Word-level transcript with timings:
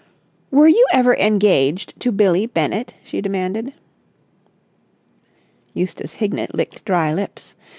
"Were 0.49 0.67
you 0.67 0.83
ever 0.91 1.15
engaged 1.15 1.93
to 1.99 2.11
Billie 2.11 2.47
Bennett?" 2.47 2.95
she 3.03 3.21
demanded. 3.21 3.75
Eustace 5.75 6.13
Hignett 6.13 6.55
licked 6.55 6.83
dry 6.85 7.13
lips. 7.13 7.55